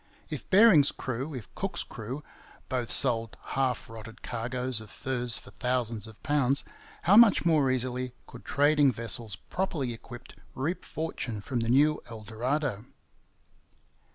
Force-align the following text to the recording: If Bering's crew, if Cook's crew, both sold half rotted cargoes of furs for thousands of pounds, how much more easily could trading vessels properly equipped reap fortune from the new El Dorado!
If 0.31 0.49
Bering's 0.49 0.91
crew, 0.91 1.35
if 1.35 1.53
Cook's 1.53 1.83
crew, 1.83 2.23
both 2.69 2.91
sold 2.91 3.37
half 3.53 3.87
rotted 3.87 4.23
cargoes 4.23 4.81
of 4.81 4.89
furs 4.89 5.37
for 5.37 5.51
thousands 5.51 6.07
of 6.07 6.23
pounds, 6.23 6.63
how 7.03 7.15
much 7.15 7.45
more 7.45 7.69
easily 7.69 8.15
could 8.25 8.43
trading 8.43 8.91
vessels 8.91 9.35
properly 9.35 9.93
equipped 9.93 10.33
reap 10.55 10.83
fortune 10.85 11.39
from 11.39 11.59
the 11.59 11.69
new 11.69 12.01
El 12.09 12.23
Dorado! 12.23 12.85